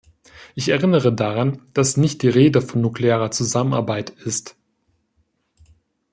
[0.55, 4.55] Ich erinnere daran, dass nicht die Rede von nuklearer Zusammenarbeit ist.